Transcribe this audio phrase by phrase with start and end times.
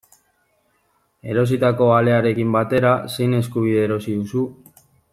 [1.33, 4.47] Erositako alearekin batera, zein eskubide erosi duzu?